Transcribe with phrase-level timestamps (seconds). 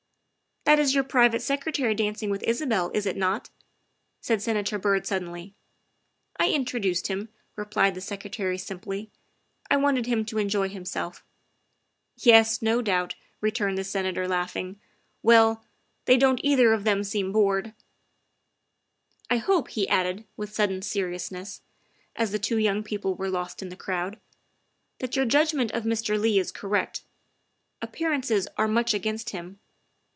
[0.71, 3.49] "That is your private secretary dancing with Isabel, is it not?''
[4.21, 5.53] said Senator Byrd suddenly."
[6.39, 9.09] I introduced him," replied the Secretary simply."
[9.71, 11.25] I wanted him to enjoy himself.""
[12.15, 14.79] Yes, no doubt," returned the Senator, laughing."
[15.23, 15.65] Well,
[16.05, 17.73] they don't either of them seem bored."
[19.31, 21.61] I hope," he added with sudden seriousness,
[22.15, 24.19] as the two young people were lost in the crowd,"
[24.99, 26.17] that your judgment of Mr.
[26.21, 27.03] Leigh is correct.
[27.81, 29.59] Appearances are much against him.